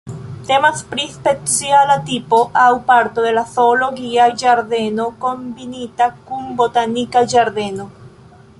Temas 0.45 0.79
pri 0.93 1.03
speciala 1.15 1.97
tipo 2.07 2.39
aŭ 2.61 2.71
parto 2.87 3.25
de 3.27 3.33
zoologia 3.51 4.25
ĝardeno 4.45 5.07
kombinita 5.27 6.09
kun 6.31 6.49
botanika 6.63 7.25
ĝardeno. 7.35 7.87